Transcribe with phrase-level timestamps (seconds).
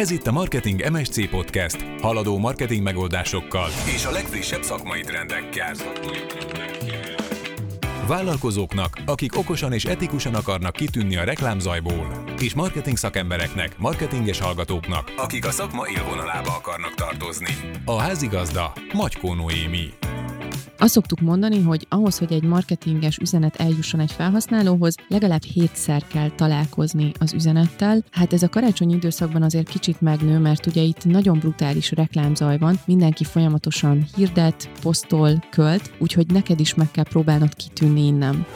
[0.00, 5.74] Ez itt a Marketing MSC Podcast, haladó marketing megoldásokkal és a legfrissebb szakmai trendekkel.
[8.06, 15.46] Vállalkozóknak, akik okosan és etikusan akarnak kitűnni a reklámzajból, és marketing szakembereknek, marketinges hallgatóknak, akik
[15.46, 17.54] a szakma élvonalába akarnak tartozni.
[17.84, 19.88] A házigazda Magykó Noémi.
[20.78, 26.30] Azt szoktuk mondani, hogy ahhoz, hogy egy marketinges üzenet eljusson egy felhasználóhoz, legalább hétszer kell
[26.30, 28.04] találkozni az üzenettel.
[28.10, 32.80] Hát ez a karácsonyi időszakban azért kicsit megnő, mert ugye itt nagyon brutális reklámzaj van,
[32.86, 38.46] mindenki folyamatosan hirdet, posztol, költ, úgyhogy neked is meg kell próbálnod kitűnni innen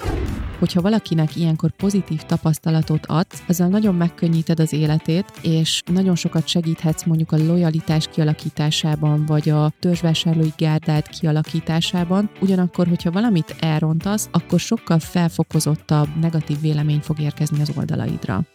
[0.65, 7.05] hogyha valakinek ilyenkor pozitív tapasztalatot adsz, azzal nagyon megkönnyíted az életét, és nagyon sokat segíthetsz
[7.05, 12.31] mondjuk a lojalitás kialakításában, vagy a törzsvásárlói gárdát kialakításában.
[12.41, 18.47] Ugyanakkor, hogyha valamit elrontasz, akkor sokkal felfokozottabb negatív vélemény fog érkezni az oldalaidra.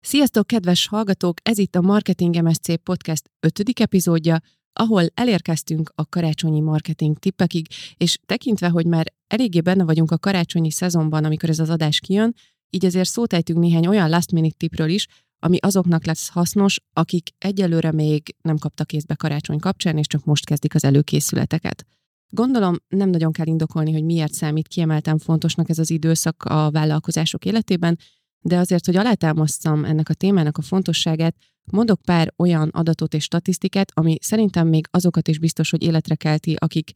[0.00, 1.36] Sziasztok, kedves hallgatók!
[1.42, 3.62] Ez itt a Marketing MSC Podcast 5.
[3.80, 4.40] epizódja,
[4.74, 10.70] ahol elérkeztünk a karácsonyi marketing tippekig, és tekintve, hogy már eléggé benne vagyunk a karácsonyi
[10.70, 12.34] szezonban, amikor ez az adás kijön,
[12.70, 15.06] így azért szót ejtünk néhány olyan last minute tipről is,
[15.38, 20.46] ami azoknak lesz hasznos, akik egyelőre még nem kaptak kézbe karácsony kapcsán, és csak most
[20.46, 21.84] kezdik az előkészületeket.
[22.28, 27.44] Gondolom nem nagyon kell indokolni, hogy miért számít kiemelten fontosnak ez az időszak a vállalkozások
[27.44, 27.98] életében,
[28.44, 31.36] de azért, hogy alátámasztam ennek a témának a fontosságát,
[31.72, 36.56] mondok pár olyan adatot és statisztikát, ami szerintem még azokat is biztos, hogy életre kelti,
[36.58, 36.90] akik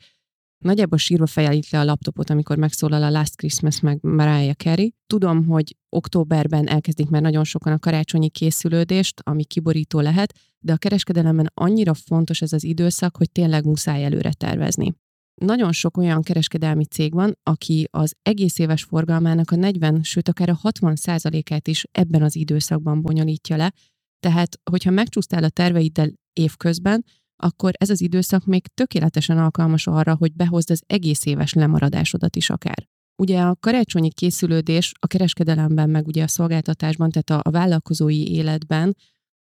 [0.58, 4.94] nagyjából sírva fejelik le a laptopot, amikor megszólal a Last Christmas meg Mariah Carey.
[5.06, 10.76] Tudom, hogy októberben elkezdik már nagyon sokan a karácsonyi készülődést, ami kiborító lehet, de a
[10.76, 14.94] kereskedelemben annyira fontos ez az időszak, hogy tényleg muszáj előre tervezni.
[15.38, 20.48] Nagyon sok olyan kereskedelmi cég van, aki az egész éves forgalmának a 40, sőt akár
[20.48, 23.72] a 60 át is ebben az időszakban bonyolítja le,
[24.20, 27.04] tehát, hogyha megcsúsztál a terveiddel évközben,
[27.42, 32.50] akkor ez az időszak még tökéletesen alkalmas arra, hogy behozd az egész éves lemaradásodat is
[32.50, 32.86] akár.
[33.22, 38.96] Ugye a karácsonyi készülődés a kereskedelemben, meg ugye a szolgáltatásban, tehát a, a vállalkozói életben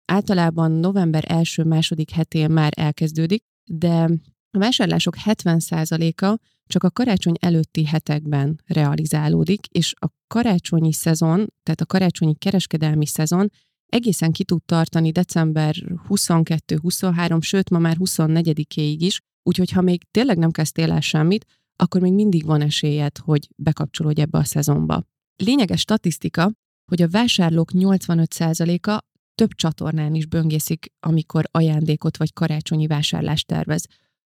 [0.06, 4.10] általában november első-második hetén már elkezdődik, de
[4.52, 11.86] a vásárlások 70%-a csak a karácsony előtti hetekben realizálódik, és a karácsonyi szezon, tehát a
[11.86, 13.52] karácsonyi kereskedelmi szezon
[13.86, 15.76] egészen ki tud tartani december
[16.10, 21.46] 22-23, sőt ma már 24-éig is, úgyhogy ha még tényleg nem kezdtél el semmit,
[21.76, 25.04] akkor még mindig van esélyed, hogy bekapcsolódj ebbe a szezonba.
[25.36, 26.52] Lényeges statisztika,
[26.86, 29.04] hogy a vásárlók 85%-a
[29.36, 33.86] több csatornán is böngészik, amikor ajándékot vagy karácsonyi vásárlást tervez.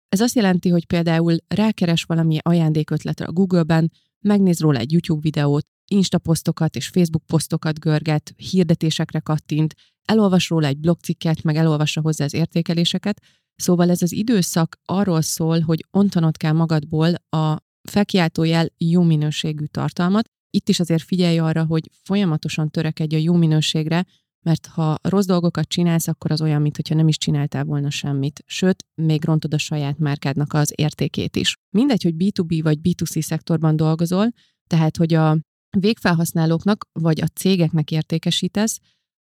[0.09, 5.67] Ez azt jelenti, hogy például rákeres valami ajándékötletre a Google-ben, megnéz róla egy YouTube videót,
[5.91, 9.75] Insta posztokat és Facebook posztokat görget, hirdetésekre kattint,
[10.05, 13.23] elolvas róla egy blogcikket, meg elolvassa hozzá az értékeléseket.
[13.55, 20.29] Szóval ez az időszak arról szól, hogy ontanod kell magadból a felkiáltójel jó minőségű tartalmat.
[20.51, 24.07] Itt is azért figyelj arra, hogy folyamatosan törekedj a jó minőségre,
[24.43, 28.43] mert ha rossz dolgokat csinálsz, akkor az olyan, mintha nem is csináltál volna semmit.
[28.47, 31.57] Sőt, még rontod a saját márkádnak az értékét is.
[31.71, 34.29] Mindegy, hogy B2B vagy B2C szektorban dolgozol,
[34.67, 35.39] tehát hogy a
[35.79, 38.79] végfelhasználóknak vagy a cégeknek értékesítesz,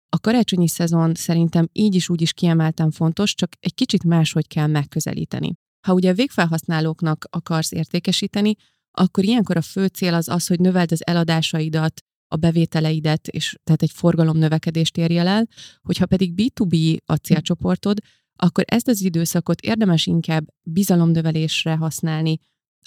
[0.08, 4.66] a karácsonyi szezon szerintem így is úgy is kiemelten fontos, csak egy kicsit máshogy kell
[4.66, 5.54] megközelíteni.
[5.86, 8.54] Ha ugye a végfelhasználóknak akarsz értékesíteni,
[8.90, 12.02] akkor ilyenkor a fő cél az az, hogy növeld az eladásaidat,
[12.36, 15.46] a bevételeidet, és tehát egy forgalom növekedést érjel el,
[15.82, 17.98] hogyha pedig B2B a célcsoportod,
[18.36, 22.38] akkor ezt az időszakot érdemes inkább bizalomnövelésre használni,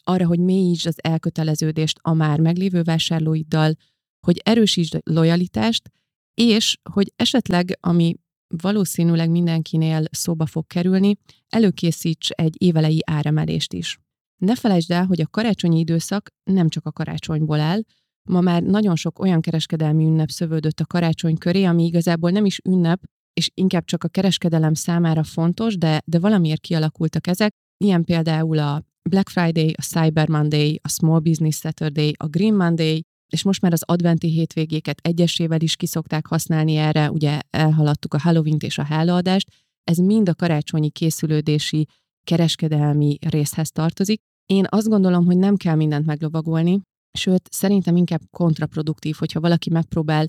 [0.04, 3.74] arra, hogy mélyítsd az elköteleződést a már meglévő vásárlóiddal,
[4.20, 5.90] hogy erősítsd a lojalitást,
[6.34, 8.16] és hogy esetleg, ami
[8.48, 11.18] valószínűleg mindenkinél szóba fog kerülni,
[11.50, 14.00] előkészíts egy évelei áremelést is.
[14.38, 17.82] Ne felejtsd el, hogy a karácsonyi időszak nem csak a karácsonyból áll,
[18.24, 22.60] ma már nagyon sok olyan kereskedelmi ünnep szövődött a karácsony köré, ami igazából nem is
[22.64, 23.02] ünnep,
[23.34, 27.52] és inkább csak a kereskedelem számára fontos, de, de valamiért kialakultak ezek,
[27.84, 33.02] ilyen például a Black Friday, a Cyber Monday, a Small Business Saturday, a Green Monday,
[33.34, 38.58] és most már az adventi hétvégéket egyesével is kiszokták használni erre, ugye elhaladtuk a halloween
[38.60, 39.50] és a hálaadást,
[39.84, 41.88] ez mind a karácsonyi készülődési,
[42.24, 44.22] kereskedelmi részhez tartozik.
[44.46, 50.28] Én azt gondolom, hogy nem kell mindent meglovagolni, sőt, szerintem inkább kontraproduktív, hogyha valaki megpróbál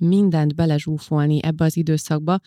[0.00, 2.38] mindent belezsúfolni ebbe az időszakba,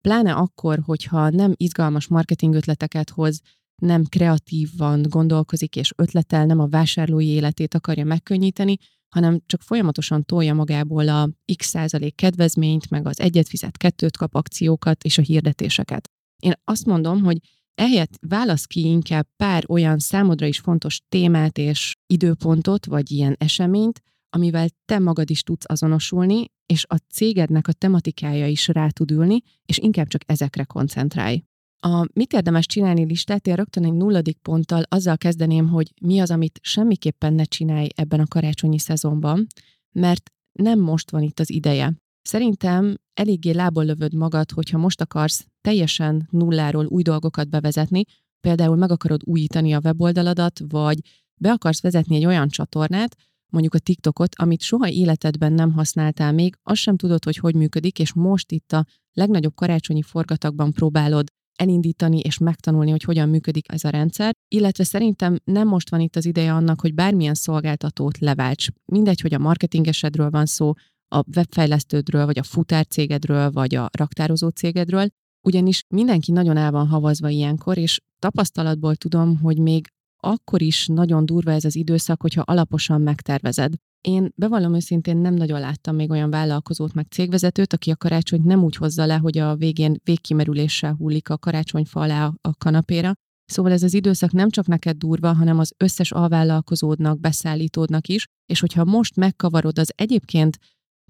[0.00, 3.40] pláne akkor, hogyha nem izgalmas marketing ötleteket hoz,
[3.82, 8.76] nem kreatívan gondolkozik és ötletel, nem a vásárlói életét akarja megkönnyíteni,
[9.08, 14.34] hanem csak folyamatosan tolja magából a x százalék kedvezményt, meg az egyet fizet, kettőt kap
[14.34, 16.08] akciókat és a hirdetéseket.
[16.42, 17.38] Én azt mondom, hogy
[17.74, 24.02] ehelyett válasz ki inkább pár olyan számodra is fontos témát és időpontot, vagy ilyen eseményt,
[24.30, 29.42] amivel te magad is tudsz azonosulni, és a cégednek a tematikája is rá tud ülni,
[29.66, 31.42] és inkább csak ezekre koncentrálj.
[31.84, 36.30] A mit érdemes csinálni listát, én rögtön egy nulladik ponttal azzal kezdeném, hogy mi az,
[36.30, 39.46] amit semmiképpen ne csinálj ebben a karácsonyi szezonban,
[39.92, 41.92] mert nem most van itt az ideje.
[42.22, 48.02] Szerintem eléggé lából lövöd magad, hogyha most akarsz teljesen nulláról új dolgokat bevezetni,
[48.40, 50.98] például meg akarod újítani a weboldaladat, vagy
[51.42, 53.16] be akarsz vezetni egy olyan csatornát,
[53.52, 57.98] mondjuk a TikTokot, amit soha életedben nem használtál még, azt sem tudod, hogy hogy működik,
[57.98, 61.26] és most itt a legnagyobb karácsonyi forgatagban próbálod
[61.58, 66.16] elindítani és megtanulni, hogy hogyan működik ez a rendszer, illetve szerintem nem most van itt
[66.16, 68.66] az ideje annak, hogy bármilyen szolgáltatót leválts.
[68.84, 70.72] Mindegy, hogy a marketingesedről van szó,
[71.08, 75.08] a webfejlesztődről, vagy a futárcégedről, vagy a raktározó cégedről,
[75.46, 79.88] ugyanis mindenki nagyon el van havazva ilyenkor, és tapasztalatból tudom, hogy még
[80.24, 83.74] akkor is nagyon durva ez az időszak, hogyha alaposan megtervezed.
[84.00, 88.62] Én bevallom őszintén nem nagyon láttam még olyan vállalkozót, meg cégvezetőt, aki a karácsonyt nem
[88.62, 93.12] úgy hozza le, hogy a végén végkimerüléssel hullik a karácsonyfa alá a kanapéra.
[93.44, 98.60] Szóval ez az időszak nem csak neked durva, hanem az összes alvállalkozódnak, beszállítódnak is, és
[98.60, 100.58] hogyha most megkavarod az egyébként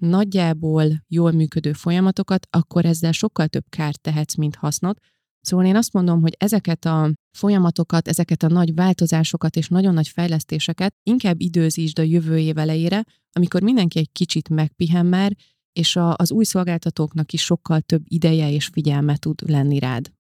[0.01, 4.99] nagyjából jól működő folyamatokat, akkor ezzel sokkal több kárt tehetsz, mint hasznot.
[5.43, 10.09] Szóval én azt mondom, hogy ezeket a folyamatokat, ezeket a nagy változásokat és nagyon nagy
[10.09, 15.37] fejlesztéseket inkább időzítsd a jövő év elejére, amikor mindenki egy kicsit megpihen már,
[15.73, 20.13] és a, az új szolgáltatóknak is sokkal több ideje és figyelme tud lenni rád.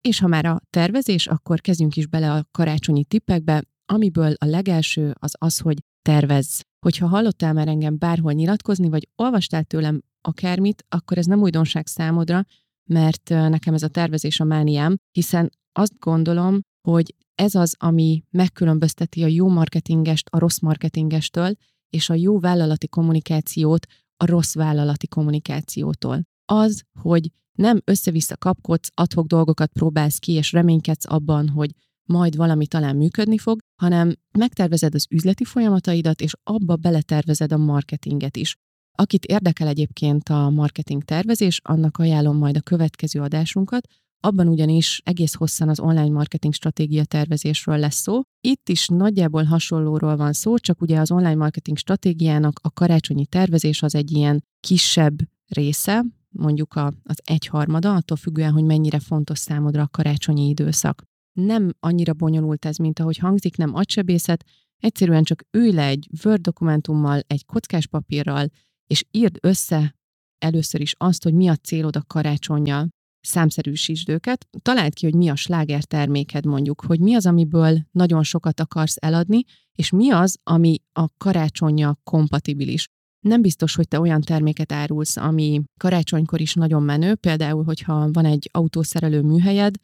[0.00, 5.14] És ha már a tervezés, akkor kezdjünk is bele a karácsonyi tippekbe, amiből a legelső
[5.18, 6.60] az az, hogy tervezz.
[6.86, 12.44] Hogyha hallottál már engem bárhol nyilatkozni, vagy olvastál tőlem akármit, akkor ez nem újdonság számodra,
[12.92, 19.22] mert nekem ez a tervezés a mániám, hiszen azt gondolom, hogy ez az, ami megkülönbözteti
[19.22, 21.54] a jó marketingest a rossz marketingestől,
[21.90, 26.22] és a jó vállalati kommunikációt a rossz vállalati kommunikációtól.
[26.44, 31.70] Az, hogy nem össze-vissza kapkodsz, adhok dolgokat próbálsz ki, és reménykedsz abban, hogy
[32.08, 38.36] majd valami talán működni fog, hanem megtervezed az üzleti folyamataidat, és abba beletervezed a marketinget
[38.36, 38.56] is.
[38.92, 43.86] Akit érdekel egyébként a marketing tervezés, annak ajánlom majd a következő adásunkat,
[44.20, 48.20] abban ugyanis egész hosszan az online marketing stratégia tervezésről lesz szó.
[48.40, 53.82] Itt is nagyjából hasonlóról van szó, csak ugye az online marketing stratégiának a karácsonyi tervezés
[53.82, 59.82] az egy ilyen kisebb része, mondjuk a, az egyharmada, attól függően, hogy mennyire fontos számodra
[59.82, 61.02] a karácsonyi időszak.
[61.32, 64.44] Nem annyira bonyolult ez, mint ahogy hangzik, nem agysebészet,
[64.78, 68.46] egyszerűen csak ülj le egy Word dokumentummal, egy kockás papírral,
[68.90, 69.94] és írd össze
[70.38, 72.88] először is azt, hogy mi a célod a karácsonyjal.
[73.20, 78.22] Számszerűsítsd őket, találd ki, hogy mi a sláger terméked mondjuk, hogy mi az, amiből nagyon
[78.22, 82.86] sokat akarsz eladni, és mi az, ami a karácsonya kompatibilis.
[83.20, 88.24] Nem biztos, hogy te olyan terméket árulsz, ami karácsonykor is nagyon menő, például, hogyha van
[88.24, 89.74] egy autószerelő műhelyed,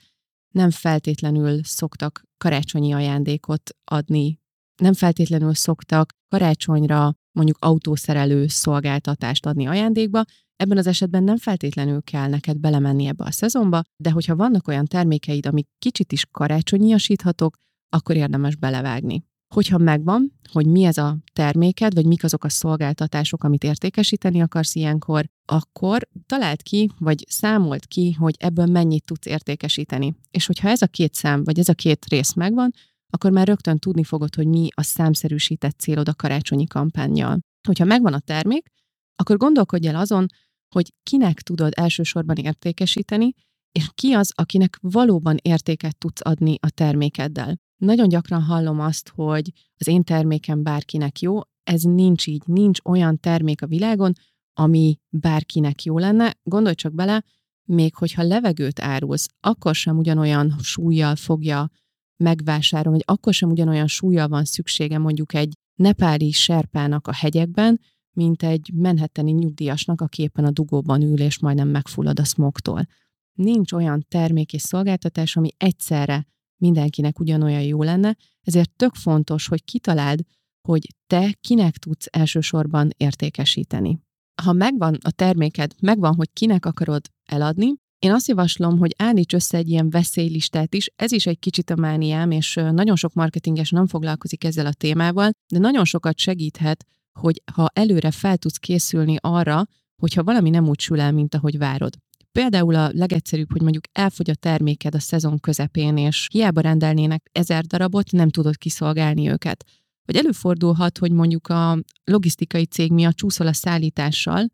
[0.55, 4.38] nem feltétlenül szoktak karácsonyi ajándékot adni,
[4.82, 10.25] nem feltétlenül szoktak karácsonyra mondjuk autószerelő szolgáltatást adni ajándékba,
[10.56, 14.84] ebben az esetben nem feltétlenül kell neked belemenni ebbe a szezonba, de hogyha vannak olyan
[14.84, 17.56] termékeid, amik kicsit is karácsonyiasíthatók,
[17.89, 19.25] akkor érdemes belevágni.
[19.55, 24.75] Hogyha megvan, hogy mi ez a terméked, vagy mik azok a szolgáltatások, amit értékesíteni akarsz
[24.75, 30.15] ilyenkor, akkor találd ki, vagy számolt ki, hogy ebből mennyit tudsz értékesíteni.
[30.31, 32.72] És hogyha ez a két szám, vagy ez a két rész megvan,
[33.10, 37.39] akkor már rögtön tudni fogod, hogy mi a számszerűsített célod a karácsonyi kampányjal.
[37.69, 38.69] Hogyha megvan a termék,
[39.17, 40.27] akkor gondolkodj el azon,
[40.75, 43.32] hogy kinek tudod elsősorban értékesíteni,
[43.72, 47.56] és ki az, akinek valóban értéket tudsz adni a termékeddel.
[47.77, 53.20] Nagyon gyakran hallom azt, hogy az én termékem bárkinek jó, ez nincs így, nincs olyan
[53.20, 54.13] termék a világon,
[54.53, 56.34] ami bárkinek jó lenne.
[56.43, 57.25] Gondolj csak bele,
[57.65, 61.70] még hogyha levegőt árulsz, akkor sem ugyanolyan súlyjal fogja
[62.17, 67.81] megvásárolni, hogy akkor sem ugyanolyan súlya van szüksége mondjuk egy nepáli serpának a hegyekben,
[68.13, 72.87] mint egy menhetteni nyugdíjasnak, aki éppen a dugóban ül, és majdnem megfullad a smogtól.
[73.32, 79.65] Nincs olyan termék és szolgáltatás, ami egyszerre mindenkinek ugyanolyan jó lenne, ezért tök fontos, hogy
[79.65, 80.20] kitaláld,
[80.69, 84.01] hogy te kinek tudsz elsősorban értékesíteni.
[84.43, 87.75] Ha megvan a terméked, megvan, hogy kinek akarod eladni,
[88.06, 91.77] én azt javaslom, hogy állíts össze egy ilyen veszélylistát is, ez is egy kicsit a
[91.77, 96.84] mániám, és nagyon sok marketinges nem foglalkozik ezzel a témával, de nagyon sokat segíthet,
[97.20, 99.65] hogy ha előre fel tudsz készülni arra,
[99.96, 101.94] hogyha valami nem úgy sül el, mint ahogy várod.
[102.32, 107.65] Például a legegyszerűbb, hogy mondjuk elfogy a terméked a szezon közepén, és hiába rendelnének ezer
[107.65, 109.65] darabot, nem tudod kiszolgálni őket.
[110.05, 114.46] Vagy előfordulhat, hogy mondjuk a logisztikai cég miatt csúszol a szállítással,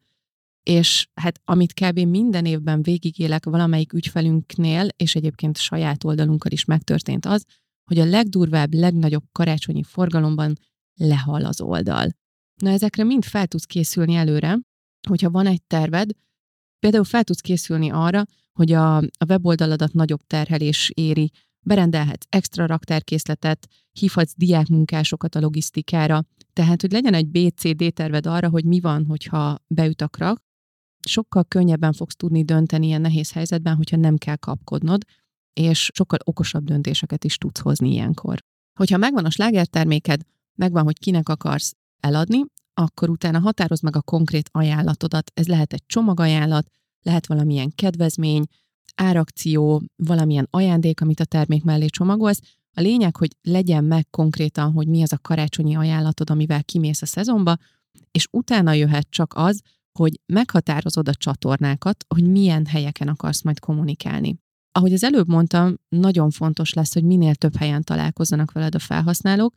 [0.62, 1.99] és hát amit kb.
[1.99, 7.45] minden évben végigélek valamelyik ügyfelünknél, és egyébként saját oldalunkkal is megtörtént az,
[7.85, 10.59] hogy a legdurvább, legnagyobb karácsonyi forgalomban
[10.95, 12.09] lehal az oldal.
[12.62, 14.59] Na ezekre mind fel tudsz készülni előre,
[15.09, 16.11] hogyha van egy terved,
[16.78, 21.31] például fel tudsz készülni arra, hogy a, a weboldaladat nagyobb terhelés éri,
[21.64, 28.64] berendelhetsz extra raktárkészletet, hívhatsz diákmunkásokat a logisztikára, tehát, hogy legyen egy BCD terved arra, hogy
[28.64, 30.42] mi van, hogyha beüt a krak,
[31.09, 35.02] sokkal könnyebben fogsz tudni dönteni ilyen nehéz helyzetben, hogyha nem kell kapkodnod,
[35.52, 38.38] és sokkal okosabb döntéseket is tudsz hozni ilyenkor.
[38.78, 40.21] Hogyha megvan a slágerterméked,
[40.54, 42.44] megvan, hogy kinek akarsz eladni,
[42.75, 45.30] akkor utána határozd meg a konkrét ajánlatodat.
[45.35, 46.66] Ez lehet egy csomagajánlat,
[47.02, 48.44] lehet valamilyen kedvezmény,
[48.94, 52.40] árakció, valamilyen ajándék, amit a termék mellé csomagolsz.
[52.75, 57.06] A lényeg, hogy legyen meg konkrétan, hogy mi az a karácsonyi ajánlatod, amivel kimész a
[57.06, 57.56] szezonba,
[58.11, 59.61] és utána jöhet csak az,
[59.99, 64.38] hogy meghatározod a csatornákat, hogy milyen helyeken akarsz majd kommunikálni.
[64.72, 69.54] Ahogy az előbb mondtam, nagyon fontos lesz, hogy minél több helyen találkozzanak veled a felhasználók,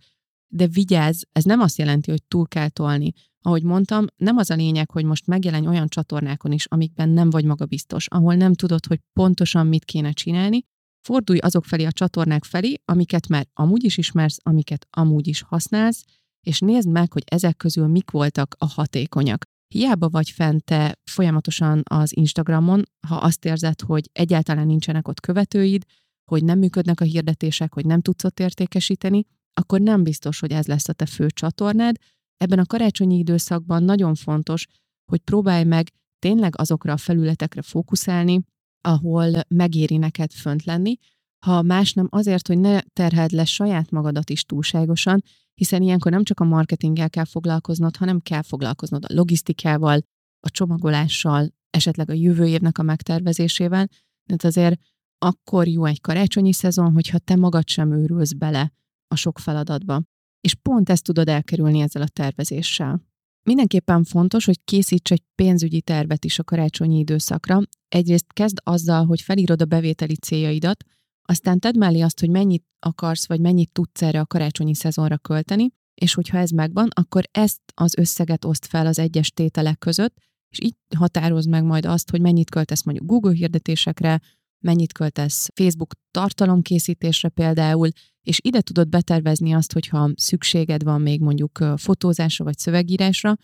[0.48, 3.12] de vigyázz, ez nem azt jelenti, hogy túl kell tolni.
[3.42, 7.46] Ahogy mondtam, nem az a lényeg, hogy most megjelenj olyan csatornákon is, amikben nem vagy
[7.46, 10.66] magabiztos, ahol nem tudod, hogy pontosan mit kéne csinálni,
[11.06, 16.04] fordulj azok felé a csatornák felé, amiket már amúgy is ismersz, amiket amúgy is használsz,
[16.42, 19.46] és nézd meg, hogy ezek közül mik voltak a hatékonyak.
[19.68, 25.84] Hiába vagy fent te folyamatosan az Instagramon, ha azt érzed, hogy egyáltalán nincsenek ott követőid,
[26.32, 30.68] hogy nem működnek a hirdetések, hogy nem tudsz ott értékesíteni, akkor nem biztos, hogy ez
[30.68, 31.96] lesz a te fő csatornád.
[32.38, 34.66] Ebben a karácsonyi időszakban nagyon fontos,
[35.12, 38.42] hogy próbálj meg tényleg azokra a felületekre fókuszálni,
[38.82, 40.98] ahol megéri neked fönt lenni,
[41.46, 45.24] ha más nem azért, hogy ne terheld le saját magadat is túlságosan,
[45.56, 50.00] hiszen ilyenkor nem csak a marketinggel kell foglalkoznod, hanem kell foglalkoznod a logisztikával,
[50.40, 53.88] a csomagolással, esetleg a jövő évnek a megtervezésével,
[54.24, 54.80] de azért
[55.18, 58.72] akkor jó egy karácsonyi szezon, hogyha te magad sem őrülsz bele
[59.08, 60.02] a sok feladatba.
[60.42, 63.02] És pont ezt tudod elkerülni ezzel a tervezéssel.
[63.44, 67.60] Mindenképpen fontos, hogy készíts egy pénzügyi tervet is a karácsonyi időszakra.
[67.88, 70.84] Egyrészt kezd azzal, hogy felírod a bevételi céljaidat,
[71.26, 75.72] aztán tedd mellé azt, hogy mennyit akarsz, vagy mennyit tudsz erre a karácsonyi szezonra költeni,
[76.02, 80.18] és hogyha ez megvan, akkor ezt az összeget oszt fel az egyes tételek között,
[80.50, 84.22] és így határoz meg majd azt, hogy mennyit költesz mondjuk Google hirdetésekre,
[84.60, 87.90] mennyit költesz Facebook tartalomkészítésre például,
[88.22, 93.36] és ide tudod betervezni azt, hogyha szükséged van még mondjuk fotózásra vagy szövegírásra,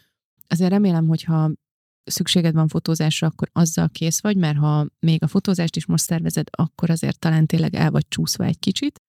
[0.48, 1.52] azért remélem, hogyha
[2.04, 6.48] szükséged van fotózásra, akkor azzal kész vagy, mert ha még a fotózást is most szervezed,
[6.52, 9.00] akkor azért talán tényleg el vagy csúszva egy kicsit.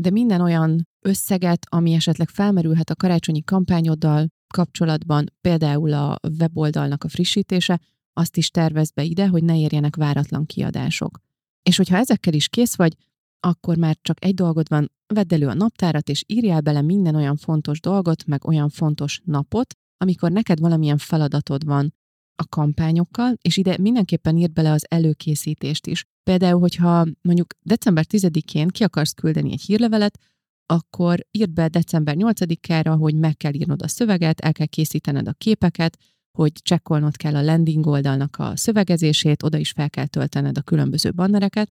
[0.00, 7.08] De minden olyan összeget, ami esetleg felmerülhet a karácsonyi kampányoddal kapcsolatban, például a weboldalnak a
[7.08, 7.80] frissítése,
[8.12, 11.18] azt is tervez be ide, hogy ne érjenek váratlan kiadások.
[11.62, 12.96] És hogyha ezekkel is kész vagy,
[13.40, 17.36] akkor már csak egy dolgod van, vedd elő a naptárat, és írjál bele minden olyan
[17.36, 21.94] fontos dolgot, meg olyan fontos napot, amikor neked valamilyen feladatod van
[22.36, 26.04] a kampányokkal, és ide mindenképpen írd bele az előkészítést is.
[26.22, 30.18] Például, hogyha mondjuk december 10-én ki akarsz küldeni egy hírlevelet,
[30.66, 35.32] akkor írd be december 8-ára, hogy meg kell írnod a szöveget, el kell készítened a
[35.32, 35.98] képeket,
[36.38, 41.12] hogy csekkolnod kell a landing oldalnak a szövegezését, oda is fel kell töltened a különböző
[41.12, 41.72] bannereket.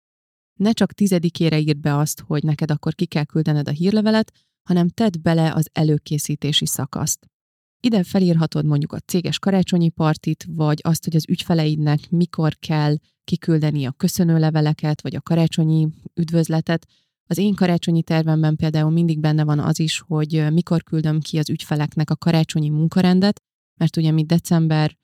[0.61, 4.33] Ne csak tizedikére írd be azt, hogy neked akkor ki kell küldened a hírlevelet,
[4.69, 7.27] hanem tedd bele az előkészítési szakaszt.
[7.85, 13.85] Ide felírhatod mondjuk a céges karácsonyi partit, vagy azt, hogy az ügyfeleidnek mikor kell kiküldeni
[13.85, 16.87] a köszönőleveleket, vagy a karácsonyi üdvözletet.
[17.27, 21.51] Az én karácsonyi tervemben például mindig benne van az is, hogy mikor küldöm ki az
[21.51, 23.41] ügyfeleknek a karácsonyi munkarendet,
[23.81, 24.97] mert ugye mi december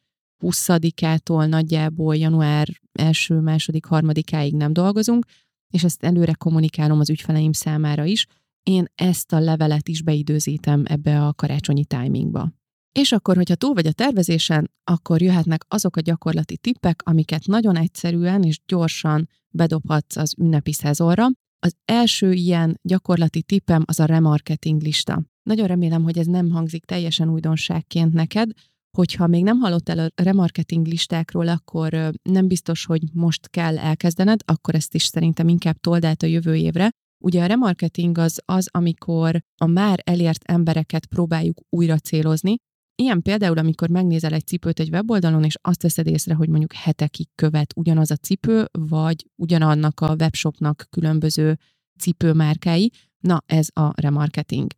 [0.44, 5.26] 20-ától nagyjából január első, második, harmadikáig nem dolgozunk,
[5.72, 8.26] és ezt előre kommunikálom az ügyfeleim számára is.
[8.62, 12.58] Én ezt a levelet is beidőzítem ebbe a karácsonyi timingba.
[12.92, 17.76] És akkor, hogyha túl vagy a tervezésen, akkor jöhetnek azok a gyakorlati tippek, amiket nagyon
[17.76, 21.26] egyszerűen és gyorsan bedobhatsz az ünnepi szezonra.
[21.58, 25.22] Az első ilyen gyakorlati tippem az a remarketing lista.
[25.42, 28.50] Nagyon remélem, hogy ez nem hangzik teljesen újdonságként neked,
[28.96, 34.74] hogyha még nem hallottál a remarketing listákról, akkor nem biztos, hogy most kell elkezdened, akkor
[34.74, 36.90] ezt is szerintem inkább told át a jövő évre.
[37.24, 42.56] Ugye a remarketing az az, amikor a már elért embereket próbáljuk újra célozni,
[43.00, 47.28] Ilyen például, amikor megnézel egy cipőt egy weboldalon, és azt veszed észre, hogy mondjuk hetekig
[47.34, 51.58] követ ugyanaz a cipő, vagy ugyanannak a webshopnak különböző
[51.98, 54.70] cipőmárkái, na ez a remarketing.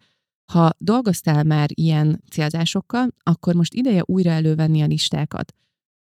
[0.52, 5.52] Ha dolgoztál már ilyen célzásokkal, akkor most ideje újra elővenni a listákat.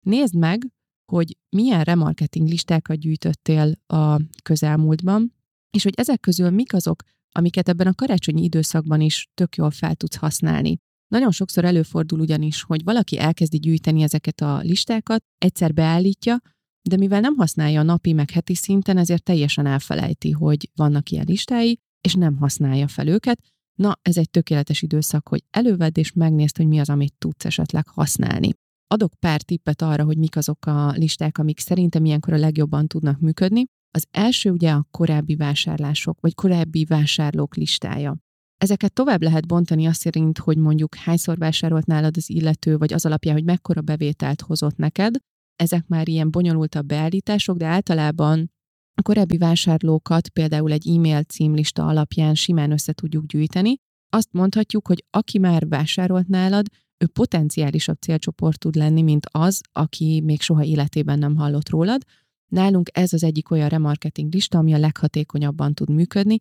[0.00, 0.72] Nézd meg,
[1.12, 5.34] hogy milyen remarketing listákat gyűjtöttél a közelmúltban,
[5.70, 9.94] és hogy ezek közül mik azok, amiket ebben a karácsonyi időszakban is tök jól fel
[9.94, 10.78] tudsz használni.
[11.08, 16.40] Nagyon sokszor előfordul ugyanis, hogy valaki elkezdi gyűjteni ezeket a listákat, egyszer beállítja,
[16.88, 21.24] de mivel nem használja a napi meg heti szinten, ezért teljesen elfelejti, hogy vannak ilyen
[21.28, 23.40] listái, és nem használja fel őket.
[23.74, 27.88] Na, ez egy tökéletes időszak, hogy elővedd és megnézd, hogy mi az, amit tudsz esetleg
[27.88, 28.50] használni.
[28.86, 33.20] Adok pár tippet arra, hogy mik azok a listák, amik szerintem ilyenkor a legjobban tudnak
[33.20, 33.64] működni.
[33.90, 38.16] Az első ugye a korábbi vásárlások, vagy korábbi vásárlók listája.
[38.58, 43.06] Ezeket tovább lehet bontani azt szerint, hogy mondjuk hányszor vásárolt nálad az illető, vagy az
[43.06, 45.14] alapján, hogy mekkora bevételt hozott neked.
[45.56, 48.50] Ezek már ilyen bonyolultabb beállítások, de általában
[48.94, 53.76] a korábbi vásárlókat például egy e-mail címlista alapján simán össze tudjuk gyűjteni.
[54.08, 56.66] Azt mondhatjuk, hogy aki már vásárolt nálad,
[57.04, 62.02] ő potenciálisabb célcsoport tud lenni, mint az, aki még soha életében nem hallott rólad.
[62.48, 66.38] Nálunk ez az egyik olyan remarketing lista, ami a leghatékonyabban tud működni,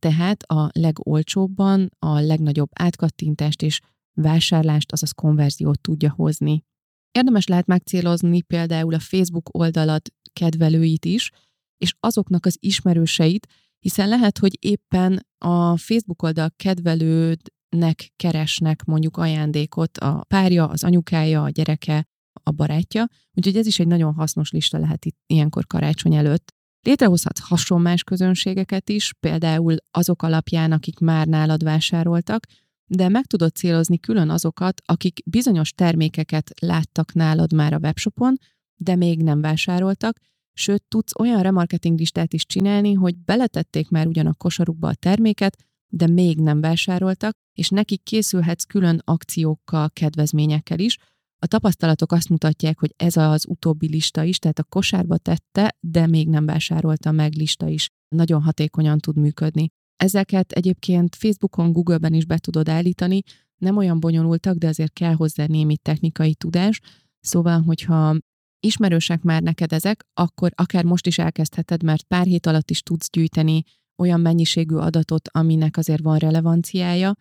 [0.00, 3.80] tehát a legolcsóbban a legnagyobb átkattintást és
[4.12, 6.64] vásárlást, azaz konverziót tudja hozni.
[7.12, 11.30] Érdemes lehet megcélozni például a Facebook oldalat kedvelőit is,
[11.76, 13.46] és azoknak az ismerőseit,
[13.78, 21.42] hiszen lehet, hogy éppen a Facebook oldal kedvelődnek keresnek mondjuk ajándékot a párja, az anyukája,
[21.42, 22.06] a gyereke,
[22.42, 26.54] a barátja, úgyhogy ez is egy nagyon hasznos lista lehet itt ilyenkor karácsony előtt.
[26.82, 32.46] Létrehozhatsz hasonlás közönségeket is, például azok alapján, akik már nálad vásároltak,
[32.86, 38.36] de meg tudod célozni külön azokat, akik bizonyos termékeket láttak nálad már a webshopon,
[38.76, 40.18] de még nem vásároltak,
[40.52, 45.56] sőt, tudsz olyan remarketing listát is csinálni, hogy beletették már ugyan a kosarukba a terméket,
[45.88, 50.96] de még nem vásároltak, és nekik készülhetsz külön akciókkal, kedvezményekkel is,
[51.42, 56.06] a tapasztalatok azt mutatják, hogy ez az utóbbi lista is, tehát a kosárba tette, de
[56.06, 59.68] még nem vásárolta meg lista is nagyon hatékonyan tud működni.
[59.96, 63.20] Ezeket egyébként Facebookon, Google-ben is be tudod állítani,
[63.56, 66.80] nem olyan bonyolultak, de azért kell hozzá némi technikai tudás,
[67.20, 68.16] szóval, hogyha
[68.60, 73.10] ismerősek már neked ezek, akkor akár most is elkezdheted, mert pár hét alatt is tudsz
[73.10, 73.62] gyűjteni
[73.98, 77.14] olyan mennyiségű adatot, aminek azért van relevanciája.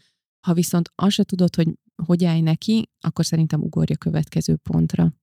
[0.47, 1.67] Ha viszont azt se tudod, hogy
[2.05, 5.13] hogy állj neki, akkor szerintem ugorja következő pontra.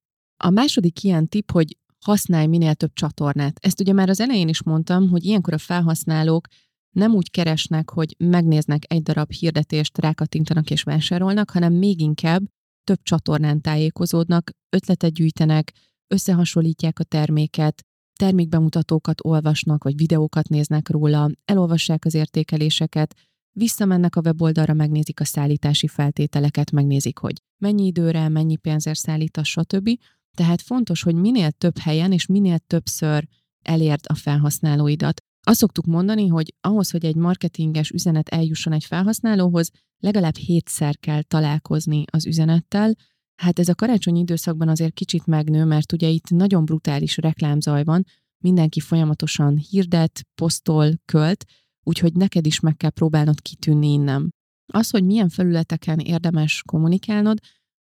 [0.45, 3.59] A második ilyen tip, hogy használj minél több csatornát.
[3.61, 6.47] Ezt ugye már az elején is mondtam, hogy ilyenkor a felhasználók
[6.91, 12.43] nem úgy keresnek, hogy megnéznek egy darab hirdetést, rákattintanak és vásárolnak, hanem még inkább
[12.85, 15.73] több csatornán tájékozódnak, ötletet gyűjtenek,
[16.15, 17.83] összehasonlítják a terméket,
[18.19, 23.15] termékbemutatókat olvasnak, vagy videókat néznek róla, elolvassák az értékeléseket,
[23.57, 29.91] visszamennek a weboldalra, megnézik a szállítási feltételeket, megnézik, hogy mennyi időre, mennyi pénzért szállítasz, stb.
[30.37, 33.27] Tehát fontos, hogy minél több helyen és minél többször
[33.63, 35.21] elérd a felhasználóidat.
[35.47, 41.23] Azt szoktuk mondani, hogy ahhoz, hogy egy marketinges üzenet eljusson egy felhasználóhoz, legalább hétszer kell
[41.23, 42.95] találkozni az üzenettel.
[43.37, 48.05] Hát ez a karácsonyi időszakban azért kicsit megnő, mert ugye itt nagyon brutális reklámzaj van,
[48.39, 51.45] mindenki folyamatosan hirdet, posztol, költ,
[51.87, 54.31] úgyhogy neked is meg kell próbálnod kitűnni innen.
[54.73, 57.39] Az, hogy milyen felületeken érdemes kommunikálnod,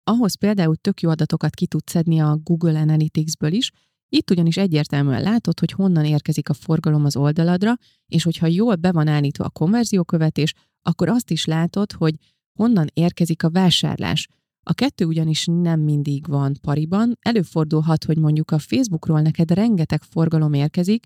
[0.04, 3.70] ahhoz például tök jó adatokat ki tudsz szedni a Google Analytics-ből is,
[4.08, 7.74] itt ugyanis egyértelműen látod, hogy honnan érkezik a forgalom az oldaladra,
[8.06, 12.14] és hogyha jól be van állítva a konverziókövetés, akkor azt is látod, hogy
[12.58, 14.28] honnan érkezik a vásárlás.
[14.62, 17.18] A kettő ugyanis nem mindig van pariban.
[17.20, 21.04] Előfordulhat, hogy mondjuk a Facebookról neked rengeteg forgalom érkezik,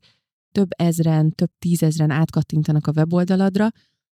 [0.52, 3.68] több ezren, több tízezren átkattintanak a weboldaladra,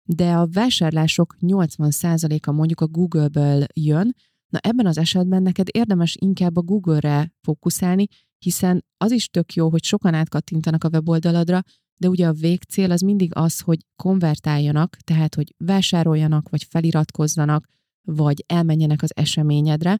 [0.03, 4.15] de a vásárlások 80%-a mondjuk a Google-ből jön,
[4.49, 8.07] na ebben az esetben neked érdemes inkább a Google-re fókuszálni,
[8.39, 11.63] hiszen az is tök jó, hogy sokan átkattintanak a weboldaladra,
[11.97, 17.67] de ugye a végcél az mindig az, hogy konvertáljanak, tehát hogy vásároljanak, vagy feliratkozzanak,
[18.03, 19.99] vagy elmenjenek az eseményedre,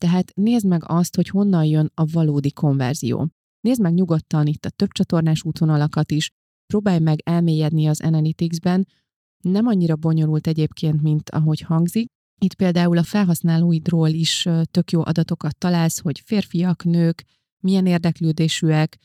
[0.00, 3.28] tehát nézd meg azt, hogy honnan jön a valódi konverzió.
[3.62, 6.30] Nézd meg nyugodtan itt a több csatornás útvonalakat is,
[6.66, 8.86] próbálj meg elmélyedni az Analytics-ben,
[9.44, 12.06] nem annyira bonyolult egyébként, mint ahogy hangzik.
[12.40, 17.24] Itt például a felhasználóidról is tök jó adatokat találsz, hogy férfiak, nők,
[17.64, 18.98] milyen érdeklődésűek,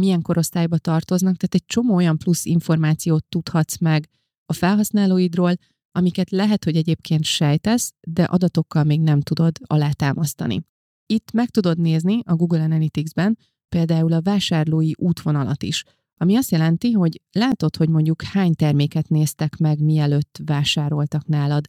[0.00, 4.08] milyen korosztályba tartoznak, tehát egy csomó olyan plusz információt tudhatsz meg
[4.46, 5.54] a felhasználóidról,
[5.92, 10.62] amiket lehet, hogy egyébként sejtesz, de adatokkal még nem tudod alátámasztani.
[11.06, 15.84] Itt meg tudod nézni a Google Analytics-ben például a vásárlói útvonalat is,
[16.16, 21.66] ami azt jelenti, hogy látod, hogy mondjuk hány terméket néztek meg, mielőtt vásároltak nálad,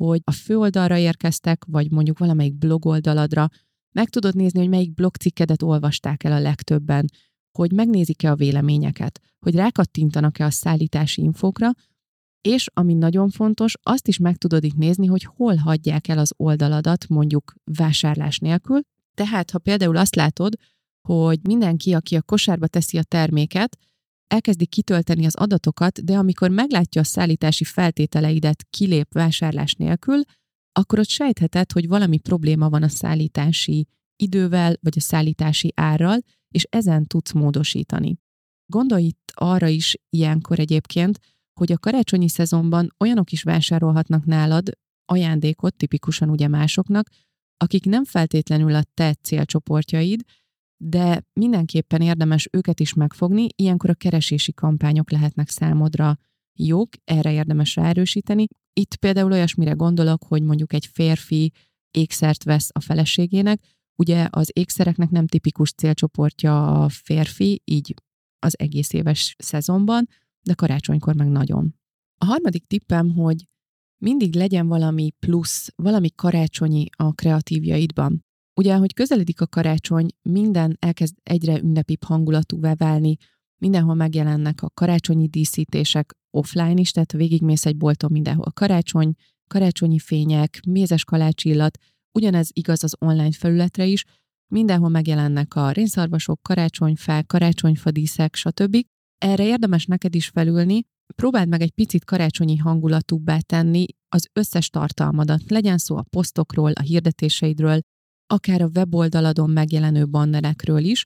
[0.00, 3.48] hogy a főoldalra érkeztek, vagy mondjuk valamelyik blogoldaladra,
[3.94, 7.06] meg tudod nézni, hogy melyik blogcikkedet olvasták el a legtöbben,
[7.58, 11.70] hogy megnézik-e a véleményeket, hogy rákattintanak-e a szállítási infókra,
[12.40, 16.32] és ami nagyon fontos, azt is meg tudod itt nézni, hogy hol hagyják el az
[16.36, 18.80] oldaladat mondjuk vásárlás nélkül.
[19.14, 20.54] Tehát, ha például azt látod,
[21.06, 23.78] hogy mindenki, aki a kosárba teszi a terméket,
[24.26, 30.20] elkezdi kitölteni az adatokat, de amikor meglátja a szállítási feltételeidet kilép vásárlás nélkül,
[30.72, 36.66] akkor ott sejtheted, hogy valami probléma van a szállítási idővel, vagy a szállítási árral, és
[36.70, 38.16] ezen tudsz módosítani.
[38.66, 41.18] Gondolj itt arra is ilyenkor egyébként,
[41.60, 44.70] hogy a karácsonyi szezonban olyanok is vásárolhatnak nálad
[45.04, 47.08] ajándékot, tipikusan ugye másoknak,
[47.56, 50.22] akik nem feltétlenül a te célcsoportjaid,
[50.76, 56.18] de mindenképpen érdemes őket is megfogni, ilyenkor a keresési kampányok lehetnek számodra
[56.58, 58.46] jók, erre érdemes ráerősíteni.
[58.72, 61.52] Itt például olyasmire gondolok, hogy mondjuk egy férfi
[61.90, 63.60] ékszert vesz a feleségének,
[63.96, 67.94] ugye az ékszereknek nem tipikus célcsoportja a férfi, így
[68.38, 70.08] az egész éves szezonban,
[70.42, 71.74] de karácsonykor meg nagyon.
[72.18, 73.48] A harmadik tippem, hogy
[73.98, 78.25] mindig legyen valami plusz, valami karácsonyi a kreatívjaidban.
[78.56, 83.16] Ugye, ahogy közeledik a karácsony, minden elkezd egyre ünnepibb hangulatúvá válni,
[83.58, 89.14] mindenhol megjelennek a karácsonyi díszítések offline is, tehát végigmész egy bolton mindenhol karácsony,
[89.48, 91.78] karácsonyi fények, mézes kalácsillat,
[92.12, 94.04] ugyanez igaz az online felületre is,
[94.52, 98.76] mindenhol megjelennek a rénszarvasok, karácsonyfák, karácsonyfadíszek, stb.
[99.18, 100.82] Erre érdemes neked is felülni,
[101.14, 106.82] próbáld meg egy picit karácsonyi hangulatúbbá tenni az összes tartalmadat, legyen szó a posztokról, a
[106.82, 107.80] hirdetéseidről,
[108.26, 111.04] akár a weboldaladon megjelenő bannerekről is,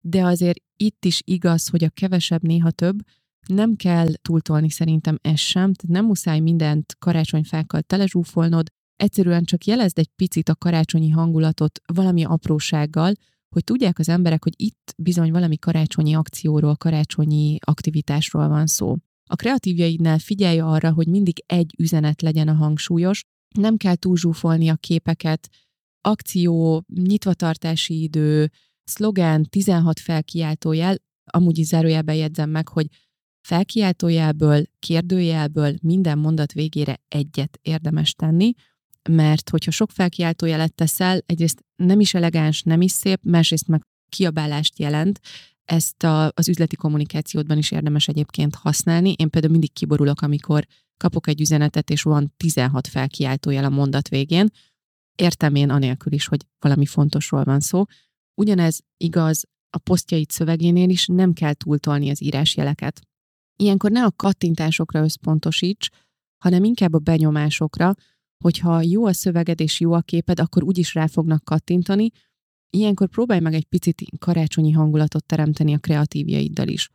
[0.00, 2.98] de azért itt is igaz, hogy a kevesebb néha több,
[3.46, 9.98] nem kell túltolni szerintem ez sem, tehát nem muszáj mindent karácsonyfákkal telezsúfolnod, egyszerűen csak jelezd
[9.98, 13.12] egy picit a karácsonyi hangulatot valami aprósággal,
[13.48, 18.96] hogy tudják az emberek, hogy itt bizony valami karácsonyi akcióról, karácsonyi aktivitásról van szó.
[19.30, 23.22] A kreatívjaidnál figyelj arra, hogy mindig egy üzenet legyen a hangsúlyos,
[23.54, 25.48] nem kell túlzsúfolni a képeket,
[26.08, 28.50] akció, nyitvatartási idő,
[28.84, 32.86] szlogán, 16 felkiáltójel, amúgy is zárójelben jegyzem meg, hogy
[33.40, 38.52] felkiáltójelből, kérdőjelből minden mondat végére egyet érdemes tenni,
[39.10, 44.78] mert hogyha sok felkiáltójelet teszel, egyrészt nem is elegáns, nem is szép, másrészt meg kiabálást
[44.78, 45.20] jelent,
[45.64, 49.12] ezt a, az üzleti kommunikációdban is érdemes egyébként használni.
[49.16, 50.66] Én például mindig kiborulok, amikor
[50.96, 54.48] kapok egy üzenetet, és van 16 felkiáltójel a mondat végén.
[55.22, 57.84] Értem én anélkül is, hogy valami fontosról van szó.
[58.34, 63.00] Ugyanez igaz a posztjaid szövegénél is, nem kell túltolni az írásjeleket.
[63.56, 65.88] Ilyenkor ne a kattintásokra összpontosíts,
[66.44, 67.94] hanem inkább a benyomásokra,
[68.44, 72.10] hogyha jó a szöveged és jó a képed, akkor úgyis rá fognak kattintani.
[72.70, 76.90] Ilyenkor próbálj meg egy picit karácsonyi hangulatot teremteni a kreatívjaiddal is.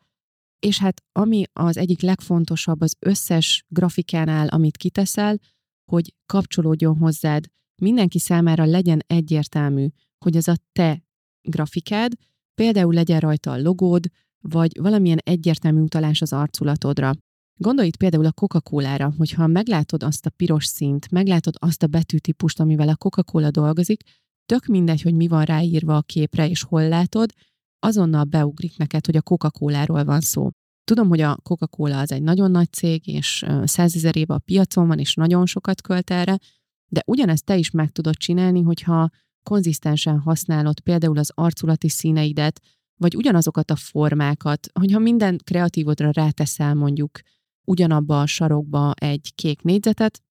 [0.59, 5.39] És hát ami az egyik legfontosabb az összes grafikánál, amit kiteszel,
[5.91, 7.45] hogy kapcsolódjon hozzád,
[7.83, 9.87] mindenki számára legyen egyértelmű,
[10.25, 11.03] hogy ez a te
[11.41, 12.11] grafikád,
[12.55, 14.05] például legyen rajta a logód,
[14.39, 17.11] vagy valamilyen egyértelmű utalás az arculatodra.
[17.59, 22.59] Gondolj itt például a Coca-Cola-ra, hogyha meglátod azt a piros színt, meglátod azt a betűtípust,
[22.59, 24.01] amivel a Coca-Cola dolgozik,
[24.45, 27.33] tök mindegy, hogy mi van ráírva a képre és hol látod,
[27.79, 30.49] azonnal beugrik neked, hogy a Coca-Cola-ról van szó.
[30.83, 34.99] Tudom, hogy a Coca-Cola az egy nagyon nagy cég, és százezer éve a piacon van,
[34.99, 36.37] és nagyon sokat költ erre,
[36.93, 39.09] de ugyanezt te is meg tudod csinálni, hogyha
[39.43, 42.61] konzisztensen használod például az arculati színeidet,
[42.99, 47.19] vagy ugyanazokat a formákat, hogyha minden kreatívodra ráteszel mondjuk
[47.63, 50.21] ugyanabba a sarokba egy kék négyzetet,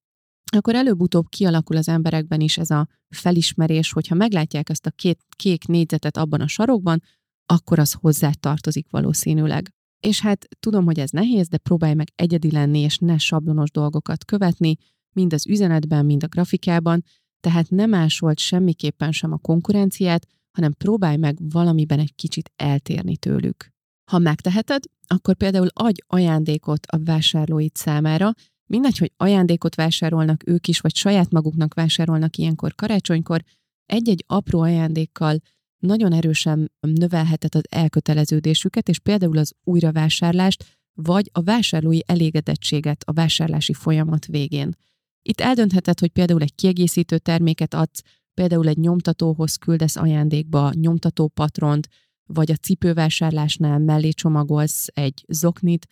[0.57, 5.67] akkor előbb-utóbb kialakul az emberekben is ez a felismerés, hogyha meglátják ezt a két kék
[5.67, 7.03] négyzetet abban a sarokban,
[7.47, 9.75] akkor az hozzá tartozik valószínűleg.
[10.01, 14.25] És hát tudom, hogy ez nehéz, de próbálj meg egyedi lenni, és ne sablonos dolgokat
[14.25, 14.77] követni,
[15.13, 17.05] mind az üzenetben, mind a grafikában,
[17.41, 23.71] tehát nem másolt semmiképpen sem a konkurenciát, hanem próbálj meg valamiben egy kicsit eltérni tőlük.
[24.11, 28.33] Ha megteheted, akkor például adj ajándékot a vásárlóid számára,
[28.67, 33.43] mindegy, hogy ajándékot vásárolnak ők is, vagy saját maguknak vásárolnak ilyenkor karácsonykor,
[33.87, 35.39] egy-egy apró ajándékkal
[35.79, 43.73] nagyon erősen növelheted az elköteleződésüket, és például az újravásárlást vagy a vásárlói elégedettséget a vásárlási
[43.73, 44.77] folyamat végén.
[45.23, 48.03] Itt eldöntheted, hogy például egy kiegészítő terméket adsz,
[48.35, 51.89] például egy nyomtatóhoz küldesz ajándékba nyomtató patront,
[52.27, 55.87] vagy a cipővásárlásnál mellé csomagolsz egy zoknit,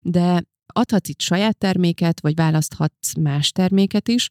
[0.00, 4.28] de adhatsz itt saját terméket, vagy választhatsz más terméket is.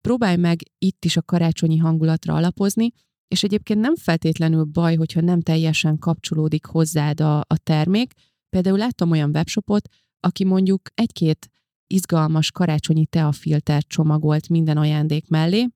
[0.00, 2.92] Próbálj meg itt is a karácsonyi hangulatra alapozni,
[3.28, 8.12] és egyébként nem feltétlenül baj, hogyha nem teljesen kapcsolódik hozzád a, a termék.
[8.48, 9.88] Például láttam olyan webshopot,
[10.20, 11.48] aki mondjuk egy-két
[11.88, 15.66] izgalmas karácsonyi teafilter csomagolt minden ajándék mellé.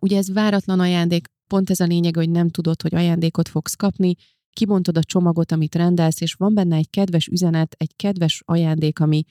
[0.00, 4.14] Ugye ez váratlan ajándék, pont ez a lényeg, hogy nem tudod, hogy ajándékot fogsz kapni,
[4.50, 9.22] kibontod a csomagot, amit rendelsz, és van benne egy kedves üzenet, egy kedves ajándék, ami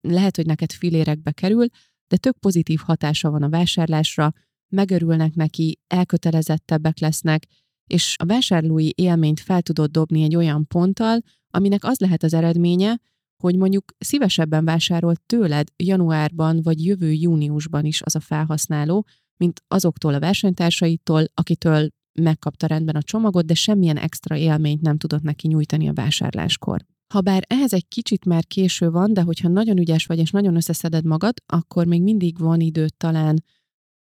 [0.00, 1.66] lehet, hogy neked filérekbe kerül,
[2.08, 4.32] de tök pozitív hatása van a vásárlásra,
[4.68, 7.46] megörülnek neki, elkötelezettebbek lesznek,
[7.86, 11.20] és a vásárlói élményt fel tudod dobni egy olyan ponttal,
[11.50, 13.00] aminek az lehet az eredménye,
[13.42, 20.14] hogy mondjuk szívesebben vásárolt tőled januárban vagy jövő júniusban is az a felhasználó, mint azoktól
[20.14, 21.88] a versenytársaitól, akitől
[22.20, 26.84] megkapta rendben a csomagot, de semmilyen extra élményt nem tudott neki nyújtani a vásárláskor.
[27.14, 31.04] Habár ehhez egy kicsit már késő van, de hogyha nagyon ügyes vagy és nagyon összeszeded
[31.04, 33.44] magad, akkor még mindig van időt talán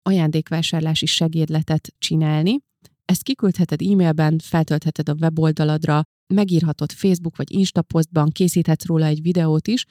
[0.02, 2.60] ajándékvásárlási segédletet csinálni.
[3.06, 9.68] Ezt kiküldheted e-mailben, feltöltheted a weboldaladra, megírhatod Facebook vagy Insta posztban, készíthetsz róla egy videót
[9.68, 9.86] is.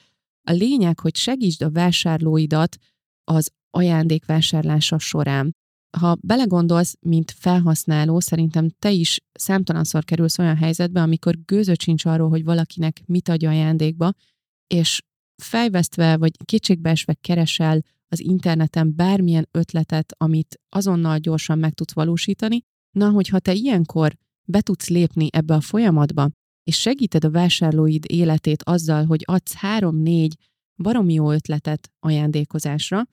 [0.47, 2.77] A lényeg, hogy segítsd a vásárlóidat
[3.23, 5.55] az ajándékvásárlása során.
[5.97, 12.29] Ha belegondolsz, mint felhasználó, szerintem te is számtalanszor kerülsz olyan helyzetbe, amikor gőzöd sincs arról,
[12.29, 14.11] hogy valakinek mit adja ajándékba,
[14.67, 15.01] és
[15.41, 23.09] fejvesztve vagy kétségbeesve keresel az interneten bármilyen ötletet, amit azonnal gyorsan meg tudsz valósítani, na,
[23.09, 26.29] hogyha te ilyenkor be tudsz lépni ebbe a folyamatba,
[26.63, 30.35] és segíted a vásárlóid életét azzal, hogy adsz három-négy
[30.75, 33.03] baromi jó ötletet ajándékozásra,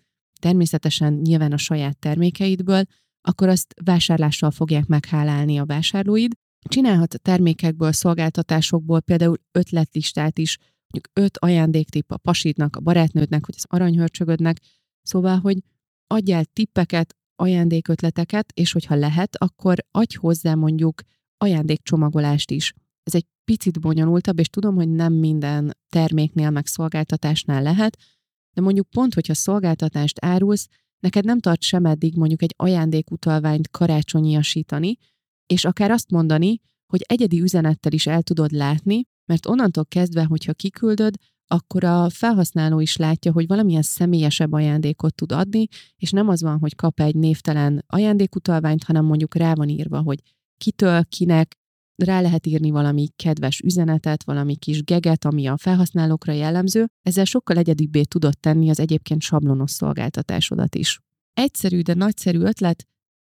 [0.40, 2.82] természetesen nyilván a saját termékeidből,
[3.20, 6.32] akkor azt vásárlással fogják meghálálni a vásárlóid.
[6.68, 10.58] Csinálhat termékekből, szolgáltatásokból például ötletlistát is,
[10.92, 14.60] mondjuk öt ajándéktipp a pasidnak, a barátnődnek, vagy az aranyhörcsögödnek,
[15.02, 15.58] szóval, hogy
[16.06, 21.02] adjál tippeket, ajándékötleteket, és hogyha lehet, akkor adj hozzá mondjuk
[21.40, 22.72] ajándékcsomagolást is.
[23.02, 27.96] Ez egy picit bonyolultabb, és tudom, hogy nem minden terméknél meg szolgáltatásnál lehet,
[28.52, 34.96] de mondjuk pont, hogyha szolgáltatást árulsz, neked nem tart sem eddig mondjuk egy ajándékutalványt karácsonyiasítani,
[35.46, 40.52] és akár azt mondani, hogy egyedi üzenettel is el tudod látni, mert onnantól kezdve, hogyha
[40.52, 41.14] kiküldöd,
[41.46, 46.58] akkor a felhasználó is látja, hogy valamilyen személyesebb ajándékot tud adni, és nem az van,
[46.58, 50.18] hogy kap egy névtelen ajándékutalványt, hanem mondjuk rá van írva, hogy
[50.60, 51.54] kitől, kinek,
[51.94, 57.56] rá lehet írni valami kedves üzenetet, valami kis geget, ami a felhasználókra jellemző, ezzel sokkal
[57.56, 61.00] egyedibbé tudod tenni az egyébként sablonos szolgáltatásodat is.
[61.32, 62.86] Egyszerű, de nagyszerű ötlet,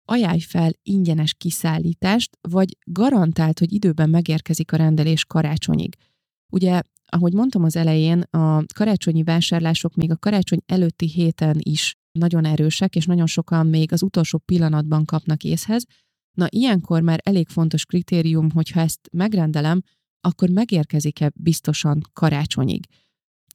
[0.05, 5.97] ajánlj fel ingyenes kiszállítást, vagy garantált, hogy időben megérkezik a rendelés karácsonyig.
[6.53, 12.45] Ugye, ahogy mondtam az elején, a karácsonyi vásárlások még a karácsony előtti héten is nagyon
[12.45, 15.85] erősek, és nagyon sokan még az utolsó pillanatban kapnak észhez,
[16.37, 19.83] Na, ilyenkor már elég fontos kritérium, hogyha ezt megrendelem,
[20.21, 22.87] akkor megérkezik-e biztosan karácsonyig.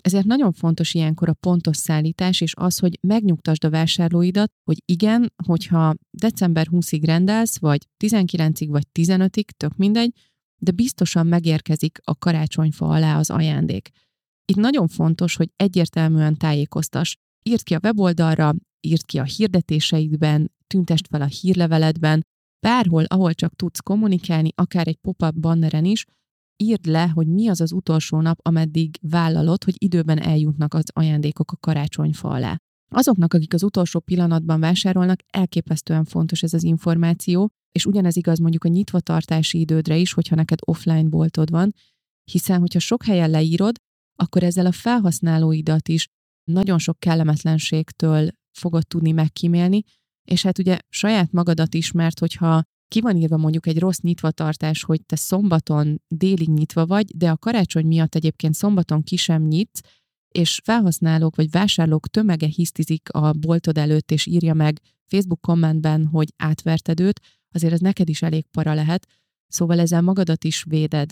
[0.01, 5.33] Ezért nagyon fontos ilyenkor a pontos szállítás, és az, hogy megnyugtasd a vásárlóidat, hogy igen,
[5.45, 10.13] hogyha december 20-ig rendelsz, vagy 19-ig, vagy 15-ig, tök mindegy,
[10.57, 13.89] de biztosan megérkezik a karácsonyfa alá az ajándék.
[14.45, 17.17] Itt nagyon fontos, hogy egyértelműen tájékoztas.
[17.43, 22.25] Írd ki a weboldalra, írd ki a hirdetéseidben, tüntest fel a hírleveledben,
[22.61, 26.05] bárhol, ahol csak tudsz kommunikálni, akár egy pop-up banneren is,
[26.63, 31.51] írd le, hogy mi az az utolsó nap, ameddig vállalod, hogy időben eljutnak az ajándékok
[31.51, 32.57] a karácsonyfa alá.
[32.93, 38.63] Azoknak, akik az utolsó pillanatban vásárolnak, elképesztően fontos ez az információ, és ugyanez igaz mondjuk
[38.63, 41.73] a nyitvatartási idődre is, hogyha neked offline boltod van,
[42.31, 43.75] hiszen hogyha sok helyen leírod,
[44.15, 46.07] akkor ezzel a felhasználóidat is
[46.43, 49.83] nagyon sok kellemetlenségtől fogod tudni megkímélni,
[50.23, 54.83] és hát ugye saját magadat is, mert hogyha ki van írva mondjuk egy rossz nyitvatartás,
[54.83, 59.81] hogy te szombaton délig nyitva vagy, de a karácsony miatt egyébként szombaton ki sem nyitsz,
[60.31, 66.33] és felhasználók vagy vásárlók tömege hisztizik a boltod előtt, és írja meg Facebook kommentben, hogy
[66.37, 67.19] átverted őt,
[67.51, 69.07] azért ez neked is elég para lehet,
[69.47, 71.11] szóval ezzel magadat is véded.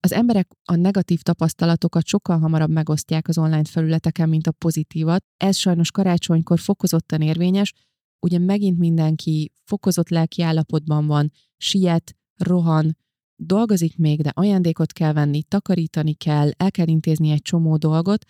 [0.00, 5.24] Az emberek a negatív tapasztalatokat sokkal hamarabb megosztják az online felületeken, mint a pozitívat.
[5.36, 7.72] Ez sajnos karácsonykor fokozottan érvényes,
[8.20, 12.96] ugye megint mindenki fokozott lelki állapotban van, siet, rohan,
[13.36, 18.24] dolgozik még, de ajándékot kell venni, takarítani kell, el kell intézni egy csomó dolgot,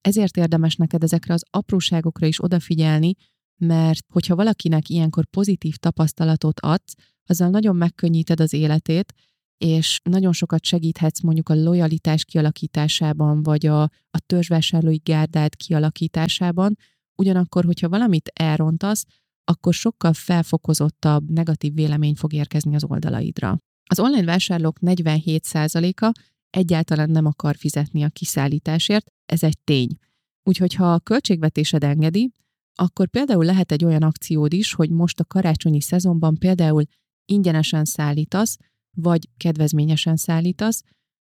[0.00, 3.14] ezért érdemes neked ezekre az apróságokra is odafigyelni,
[3.56, 6.94] mert hogyha valakinek ilyenkor pozitív tapasztalatot adsz,
[7.26, 9.12] azzal nagyon megkönnyíted az életét,
[9.58, 16.76] és nagyon sokat segíthetsz mondjuk a lojalitás kialakításában, vagy a, a törzsvásárlói gárdád kialakításában,
[17.18, 19.04] ugyanakkor, hogyha valamit elrontasz,
[19.44, 23.58] akkor sokkal felfokozottabb negatív vélemény fog érkezni az oldalaidra.
[23.90, 26.12] Az online vásárlók 47%-a
[26.50, 29.98] egyáltalán nem akar fizetni a kiszállításért, ez egy tény.
[30.42, 32.30] Úgyhogy ha a költségvetésed engedi,
[32.74, 36.82] akkor például lehet egy olyan akciód is, hogy most a karácsonyi szezonban például
[37.24, 38.56] ingyenesen szállítasz,
[38.96, 40.82] vagy kedvezményesen szállítasz,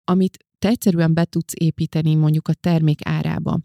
[0.03, 3.59] amit te egyszerűen be tudsz építeni mondjuk a termék árába.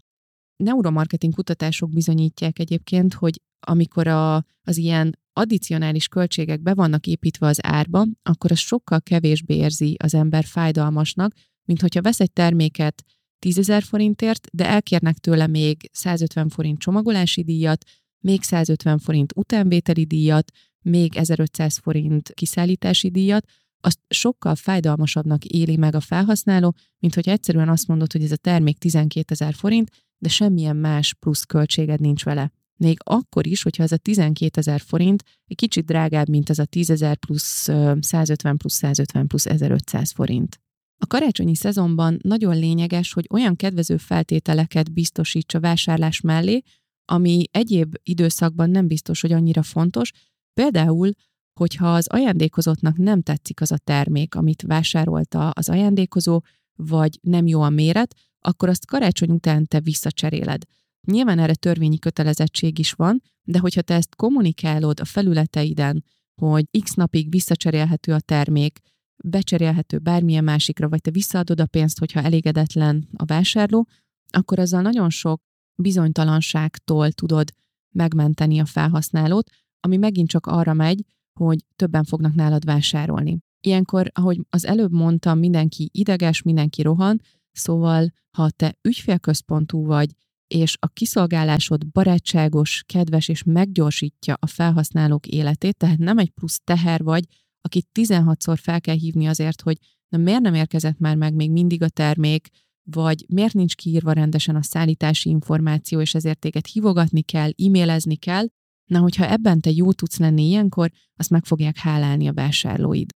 [0.57, 7.59] Neuromarketing kutatások bizonyítják egyébként, hogy amikor a, az ilyen addicionális költségek be vannak építve az
[7.61, 11.33] árba, akkor az sokkal kevésbé érzi az ember fájdalmasnak,
[11.65, 13.03] mint hogyha vesz egy terméket
[13.39, 17.83] 10 ezer forintért, de elkérnek tőle még 150 forint csomagolási díjat,
[18.19, 23.45] még 150 forint utánvételi díjat, még 1500 forint kiszállítási díjat,
[23.81, 28.35] azt sokkal fájdalmasabbnak éli meg a felhasználó, mint hogy egyszerűen azt mondod, hogy ez a
[28.35, 32.51] termék 12 ezer forint, de semmilyen más plusz költséged nincs vele.
[32.77, 36.65] Még akkor is, hogyha ez a 12 ezer forint egy kicsit drágább, mint ez a
[36.65, 40.59] 10 ezer plusz 150 plusz 150 plusz 1500 forint.
[40.99, 46.61] A karácsonyi szezonban nagyon lényeges, hogy olyan kedvező feltételeket biztosíts a vásárlás mellé,
[47.05, 50.11] ami egyéb időszakban nem biztos, hogy annyira fontos.
[50.53, 51.11] Például,
[51.59, 56.41] hogyha az ajándékozottnak nem tetszik az a termék, amit vásárolta az ajándékozó,
[56.75, 58.15] vagy nem jó a méret,
[58.47, 60.63] akkor azt karácsony után te visszacseréled.
[61.07, 66.03] Nyilván erre törvényi kötelezettség is van, de hogyha te ezt kommunikálod a felületeiden,
[66.41, 68.79] hogy x napig visszacserélhető a termék,
[69.23, 73.87] becserélhető bármilyen másikra, vagy te visszaadod a pénzt, hogyha elégedetlen a vásárló,
[74.31, 75.41] akkor azzal nagyon sok
[75.75, 77.51] bizonytalanságtól tudod
[77.95, 81.05] megmenteni a felhasználót, ami megint csak arra megy,
[81.39, 83.37] hogy többen fognak nálad vásárolni.
[83.61, 87.21] Ilyenkor, ahogy az előbb mondtam, mindenki ideges, mindenki rohan,
[87.57, 90.09] szóval ha te ügyfélközpontú vagy,
[90.47, 97.03] és a kiszolgálásod barátságos, kedves és meggyorsítja a felhasználók életét, tehát nem egy plusz teher
[97.03, 97.25] vagy,
[97.61, 99.77] akit 16-szor fel kell hívni azért, hogy
[100.09, 102.47] na miért nem érkezett már meg még mindig a termék,
[102.83, 108.45] vagy miért nincs kiírva rendesen a szállítási információ, és ezért téged hívogatni kell, e-mailezni kell,
[108.85, 113.09] na hogyha ebben te jó tudsz lenni ilyenkor, azt meg fogják hálálni a vásárlóid.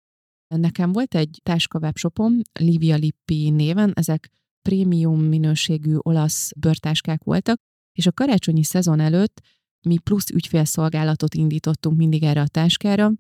[0.49, 4.31] Nekem volt egy táskawebshopom, Livia Lippi néven, ezek
[4.63, 7.59] prémium minőségű olasz bőrtáskák voltak,
[7.93, 9.41] és a karácsonyi szezon előtt
[9.87, 13.13] mi plusz ügyfélszolgálatot indítottunk mindig erre a táskára,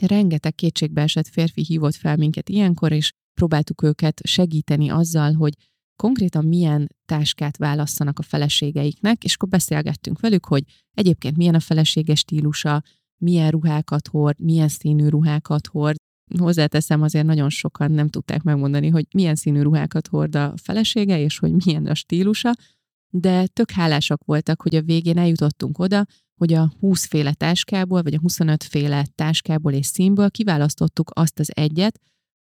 [0.00, 5.54] Rengeteg kétségbeesett férfi hívott fel minket ilyenkor, és próbáltuk őket segíteni azzal, hogy
[5.96, 10.62] konkrétan milyen táskát válasszanak a feleségeiknek, és akkor beszélgettünk velük, hogy
[10.94, 12.82] egyébként milyen a feleséges stílusa,
[13.16, 15.96] milyen ruhákat hord, milyen színű ruhákat hord.
[16.38, 21.38] Hozzáteszem, azért nagyon sokan nem tudták megmondani, hogy milyen színű ruhákat hord a felesége, és
[21.38, 22.52] hogy milyen a stílusa,
[23.08, 28.14] de tök hálásak voltak, hogy a végén eljutottunk oda, hogy a 20 féle táskából, vagy
[28.14, 32.00] a 25 féle táskából és színből kiválasztottuk azt az egyet,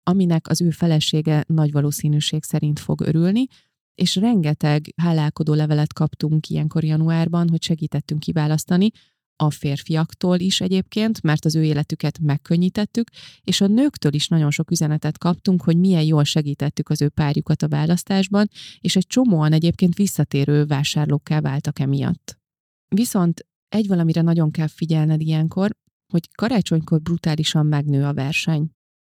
[0.04, 3.47] aminek az ő felesége nagy valószínűség szerint fog örülni,
[3.95, 8.89] és rengeteg hálálkodó levelet kaptunk ilyenkor januárban, hogy segítettünk kiválasztani,
[9.38, 13.10] a férfiaktól is egyébként, mert az ő életüket megkönnyítettük,
[13.41, 17.62] és a nőktől is nagyon sok üzenetet kaptunk, hogy milyen jól segítettük az ő párjukat
[17.62, 22.38] a választásban, és egy csomóan egyébként visszatérő vásárlókká váltak emiatt.
[22.88, 25.76] Viszont egy valamire nagyon kell figyelned ilyenkor,
[26.13, 28.69] hogy karácsonykor brutálisan megnő a verseny.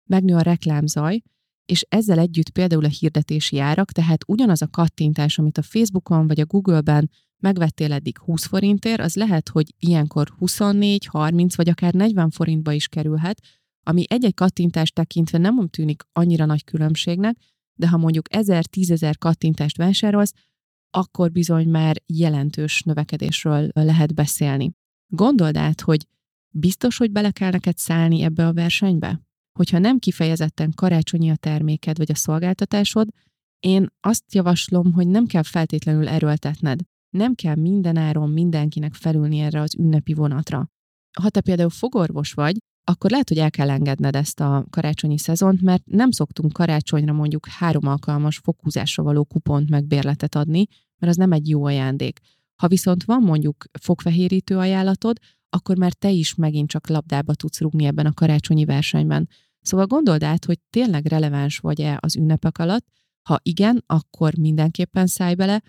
[0.10, 1.22] Megnő a reklámzaj,
[1.66, 6.40] és ezzel együtt például a hirdetési árak, tehát ugyanaz a kattintás, amit a Facebookon vagy
[6.40, 12.30] a Google-ben megvettél eddig 20 forintért, az lehet, hogy ilyenkor 24, 30 vagy akár 40
[12.30, 13.42] forintba is kerülhet,
[13.84, 17.38] ami egy-egy kattintást tekintve nem tűnik annyira nagy különbségnek,
[17.74, 20.34] de ha mondjuk 1000-10 ezer kattintást vásárolsz,
[20.90, 24.72] akkor bizony már jelentős növekedésről lehet beszélni.
[25.08, 26.08] Gondold át, hogy
[26.50, 29.22] biztos, hogy bele kell neked szállni ebbe a versenybe?
[29.60, 33.08] Hogyha nem kifejezetten karácsonyi a terméked vagy a szolgáltatásod,
[33.60, 36.80] én azt javaslom, hogy nem kell feltétlenül erőltetned.
[37.18, 40.70] Nem kell mindenáron mindenkinek felülni erre az ünnepi vonatra.
[41.22, 45.62] Ha te például fogorvos vagy, akkor lehet, hogy el kell engedned ezt a karácsonyi szezont,
[45.62, 51.18] mert nem szoktunk karácsonyra mondjuk három alkalmas fokhúzásra való kupont meg bérletet adni, mert az
[51.18, 52.20] nem egy jó ajándék.
[52.56, 55.18] Ha viszont van mondjuk fogfehérítő ajánlatod,
[55.50, 59.30] akkor már te is megint csak labdába tudsz rúgni ebben a karácsonyi versenyben.
[59.62, 62.86] Szóval gondold át, hogy tényleg releváns vagy-e az ünnepek alatt,
[63.28, 65.62] ha igen, akkor mindenképpen szállj bele,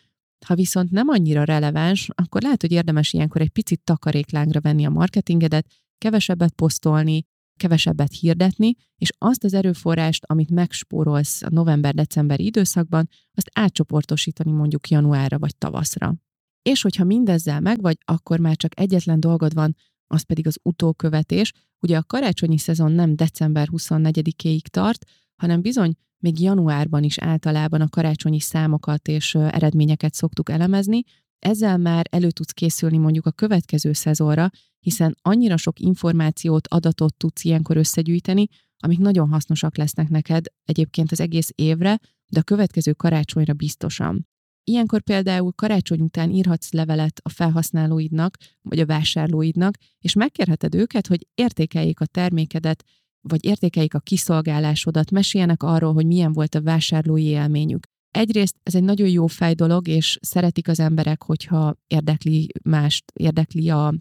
[0.47, 4.91] ha viszont nem annyira releváns, akkor lehet, hogy érdemes ilyenkor egy picit takaréklángra venni a
[4.91, 5.67] marketingedet,
[5.99, 7.25] kevesebbet posztolni,
[7.57, 15.39] kevesebbet hirdetni, és azt az erőforrást, amit megspórolsz a november-decemberi időszakban, azt átcsoportosítani mondjuk januárra
[15.39, 16.15] vagy tavaszra.
[16.63, 19.77] És hogyha mindezzel megvagy, akkor már csak egyetlen dolgod van,
[20.07, 21.53] az pedig az utókövetés.
[21.81, 25.05] Ugye a karácsonyi szezon nem december 24-éig tart,
[25.37, 31.03] hanem bizony még januárban is általában a karácsonyi számokat és eredményeket szoktuk elemezni,
[31.39, 34.51] ezzel már elő tudsz készülni mondjuk a következő szezonra,
[34.81, 38.47] hiszen annyira sok információt, adatot tudsz ilyenkor összegyűjteni,
[38.79, 41.99] amik nagyon hasznosak lesznek neked egyébként az egész évre,
[42.29, 44.27] de a következő karácsonyra biztosan.
[44.65, 51.27] Ilyenkor például karácsony után írhatsz levelet a felhasználóidnak, vagy a vásárlóidnak, és megkérheted őket, hogy
[51.35, 52.85] értékeljék a termékedet,
[53.21, 57.87] vagy értékeljék a kiszolgálásodat, meséljenek arról, hogy milyen volt a vásárlói élményük.
[58.11, 63.71] Egyrészt ez egy nagyon jó fej dolog, és szeretik az emberek, hogyha érdekli mást, érdekli
[63.71, 63.95] a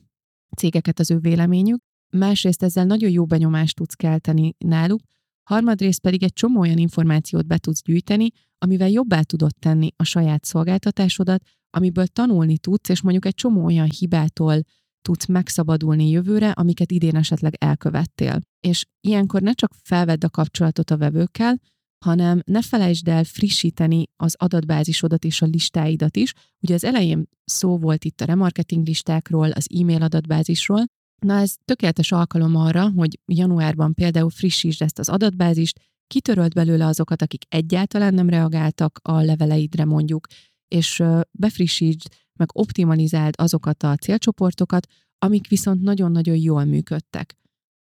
[0.57, 1.79] cégeket az ő véleményük.
[2.09, 5.01] Másrészt ezzel nagyon jó benyomást tudsz kelteni náluk,
[5.43, 10.45] harmadrészt pedig egy csomó olyan információt be tudsz gyűjteni, amivel jobbá tudod tenni a saját
[10.45, 14.61] szolgáltatásodat, amiből tanulni tudsz, és mondjuk egy csomó olyan hibától
[15.07, 18.41] tudsz megszabadulni jövőre, amiket idén esetleg elkövettél.
[18.59, 21.59] És ilyenkor ne csak felvedd a kapcsolatot a vevőkkel,
[22.05, 26.33] hanem ne felejtsd el frissíteni az adatbázisodat és a listáidat is.
[26.59, 30.85] Ugye az elején szó volt itt a remarketing listákról, az e-mail adatbázisról,
[31.25, 37.21] Na ez tökéletes alkalom arra, hogy januárban például frissítsd ezt az adatbázist, kitöröld belőle azokat,
[37.21, 40.27] akik egyáltalán nem reagáltak a leveleidre mondjuk,
[40.67, 47.35] és befrissítsd, meg optimalizáld azokat a célcsoportokat, amik viszont nagyon-nagyon jól működtek.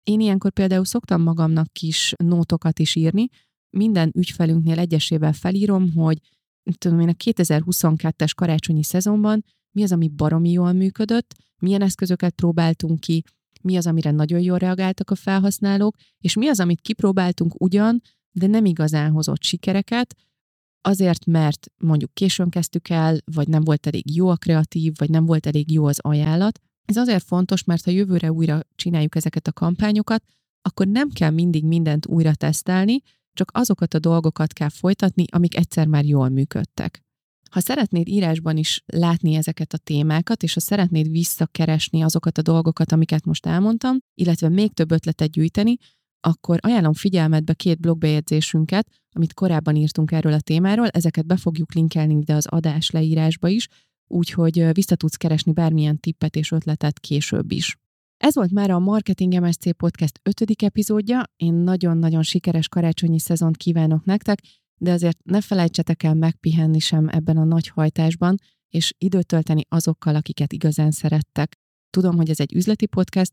[0.03, 3.27] Én ilyenkor például szoktam magamnak kis nótokat is írni,
[3.69, 6.19] minden ügyfelünknél egyesével felírom, hogy
[6.77, 12.99] tudom én a 2022-es karácsonyi szezonban mi az, ami baromi jól működött, milyen eszközöket próbáltunk
[12.99, 13.23] ki,
[13.61, 18.01] mi az, amire nagyon jól reagáltak a felhasználók, és mi az, amit kipróbáltunk ugyan,
[18.31, 20.15] de nem igazán hozott sikereket,
[20.85, 25.25] azért, mert mondjuk későn kezdtük el, vagy nem volt elég jó a kreatív, vagy nem
[25.25, 26.59] volt elég jó az ajánlat.
[26.85, 30.23] Ez azért fontos, mert ha jövőre újra csináljuk ezeket a kampányokat,
[30.61, 33.01] akkor nem kell mindig mindent újra tesztelni,
[33.33, 37.03] csak azokat a dolgokat kell folytatni, amik egyszer már jól működtek.
[37.51, 42.91] Ha szeretnéd írásban is látni ezeket a témákat, és ha szeretnéd visszakeresni azokat a dolgokat,
[42.91, 45.77] amiket most elmondtam, illetve még több ötletet gyűjteni,
[46.25, 52.15] akkor ajánlom figyelmetbe két blogbejegyzésünket, amit korábban írtunk erről a témáról, ezeket be fogjuk linkelni
[52.15, 53.67] ide az adás leírásba is,
[54.07, 57.77] úgyhogy vissza tudsz keresni bármilyen tippet és ötletet később is.
[58.17, 60.63] Ez volt már a Marketing MSC Podcast 5.
[60.63, 61.23] epizódja.
[61.35, 64.39] Én nagyon-nagyon sikeres karácsonyi szezont kívánok nektek,
[64.77, 68.37] de azért ne felejtsetek el megpihenni sem ebben a nagy hajtásban,
[68.69, 71.57] és időt tölteni azokkal, akiket igazán szerettek.
[71.89, 73.31] Tudom, hogy ez egy üzleti podcast,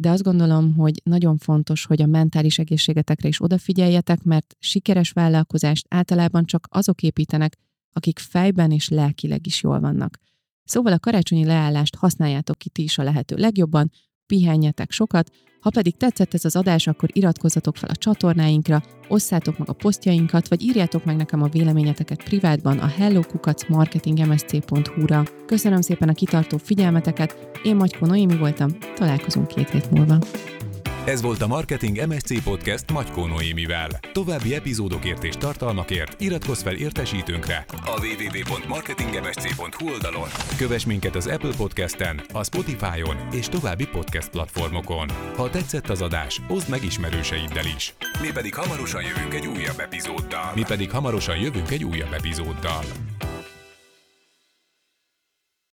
[0.00, 5.86] de azt gondolom, hogy nagyon fontos, hogy a mentális egészségetekre is odafigyeljetek, mert sikeres vállalkozást
[5.88, 7.56] általában csak azok építenek,
[7.92, 10.18] akik fejben és lelkileg is jól vannak.
[10.64, 13.90] Szóval a karácsonyi leállást használjátok ki ti is a lehető legjobban,
[14.28, 19.68] pihenjetek sokat, ha pedig tetszett ez az adás, akkor iratkozzatok fel a csatornáinkra, osszátok meg
[19.68, 25.22] a posztjainkat, vagy írjátok meg nekem a véleményeteket privátban a hellokukacmarketingmsc.hu-ra.
[25.46, 30.18] Köszönöm szépen a kitartó figyelmeteket, én Magyko Noémi voltam, találkozunk két hét múlva.
[31.08, 33.88] Ez volt a Marketing MSC Podcast Magyko Noémivel.
[34.12, 40.28] További epizódokért és tartalmakért iratkozz fel értesítőnkre a www.marketingmsc.hu oldalon.
[40.56, 45.08] Kövess minket az Apple Podcast-en, a Spotify-on és további podcast platformokon.
[45.36, 47.94] Ha tetszett az adás, oszd meg ismerőseiddel is.
[48.20, 50.52] Mi pedig hamarosan jövünk egy újabb epizóddal.
[50.54, 52.84] Mi pedig hamarosan jövünk egy újabb epizóddal.